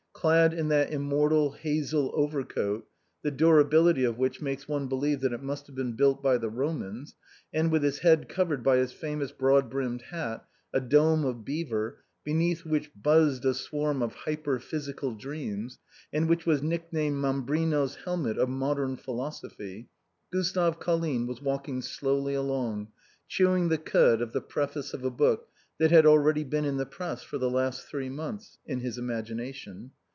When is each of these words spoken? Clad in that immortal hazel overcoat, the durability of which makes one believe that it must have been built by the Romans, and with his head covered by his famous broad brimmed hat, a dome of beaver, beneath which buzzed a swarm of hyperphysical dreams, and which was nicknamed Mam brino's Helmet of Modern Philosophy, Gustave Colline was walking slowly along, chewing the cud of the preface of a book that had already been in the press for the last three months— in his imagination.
Clad 0.21 0.53
in 0.53 0.67
that 0.67 0.91
immortal 0.91 1.49
hazel 1.53 2.11
overcoat, 2.13 2.87
the 3.23 3.31
durability 3.31 4.03
of 4.03 4.19
which 4.19 4.39
makes 4.39 4.67
one 4.67 4.85
believe 4.87 5.19
that 5.21 5.33
it 5.33 5.41
must 5.41 5.65
have 5.65 5.75
been 5.75 5.93
built 5.93 6.21
by 6.21 6.37
the 6.37 6.47
Romans, 6.49 7.15
and 7.51 7.71
with 7.71 7.81
his 7.81 7.97
head 7.99 8.29
covered 8.29 8.61
by 8.61 8.77
his 8.77 8.91
famous 8.91 9.31
broad 9.31 9.67
brimmed 9.67 10.03
hat, 10.03 10.45
a 10.71 10.79
dome 10.79 11.25
of 11.25 11.43
beaver, 11.43 12.03
beneath 12.23 12.63
which 12.63 12.91
buzzed 12.95 13.43
a 13.45 13.53
swarm 13.55 14.03
of 14.03 14.13
hyperphysical 14.13 15.15
dreams, 15.17 15.79
and 16.13 16.29
which 16.29 16.45
was 16.45 16.61
nicknamed 16.61 17.17
Mam 17.17 17.43
brino's 17.43 17.95
Helmet 18.05 18.37
of 18.37 18.47
Modern 18.47 18.97
Philosophy, 18.97 19.89
Gustave 20.31 20.77
Colline 20.79 21.25
was 21.25 21.41
walking 21.41 21.81
slowly 21.81 22.35
along, 22.35 22.89
chewing 23.27 23.69
the 23.69 23.79
cud 23.79 24.21
of 24.21 24.33
the 24.33 24.41
preface 24.41 24.93
of 24.93 25.03
a 25.03 25.09
book 25.09 25.47
that 25.79 25.89
had 25.89 26.05
already 26.05 26.43
been 26.43 26.65
in 26.65 26.77
the 26.77 26.85
press 26.85 27.23
for 27.23 27.39
the 27.39 27.49
last 27.49 27.87
three 27.87 28.09
months— 28.09 28.59
in 28.67 28.81
his 28.81 28.99
imagination. 28.99 29.89